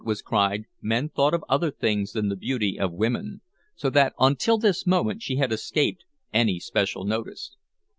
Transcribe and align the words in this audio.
was 0.03 0.23
cried, 0.23 0.63
men 0.81 1.09
thought 1.09 1.31
of 1.35 1.43
other 1.47 1.69
things 1.69 2.13
than 2.13 2.27
the 2.27 2.35
beauty 2.35 2.79
of 2.79 2.91
women; 2.91 3.39
so 3.75 3.87
that 3.87 4.13
until 4.17 4.57
this 4.57 4.87
moment 4.87 5.21
she 5.21 5.35
had 5.35 5.51
escaped 5.53 6.05
any 6.33 6.59
special 6.59 7.05
notice. 7.05 7.55